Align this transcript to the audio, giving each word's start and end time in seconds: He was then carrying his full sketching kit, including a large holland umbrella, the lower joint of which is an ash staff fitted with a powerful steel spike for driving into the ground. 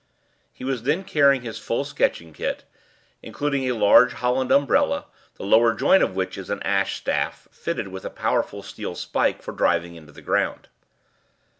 He 0.51 0.63
was 0.63 0.81
then 0.81 1.03
carrying 1.03 1.43
his 1.43 1.59
full 1.59 1.85
sketching 1.85 2.33
kit, 2.33 2.63
including 3.21 3.65
a 3.65 3.75
large 3.75 4.13
holland 4.13 4.51
umbrella, 4.51 5.05
the 5.35 5.43
lower 5.45 5.75
joint 5.75 6.01
of 6.01 6.15
which 6.15 6.39
is 6.39 6.49
an 6.49 6.59
ash 6.63 6.95
staff 6.95 7.47
fitted 7.51 7.89
with 7.89 8.03
a 8.03 8.09
powerful 8.09 8.63
steel 8.63 8.95
spike 8.95 9.43
for 9.43 9.51
driving 9.51 9.93
into 9.93 10.11
the 10.11 10.23
ground. 10.23 10.69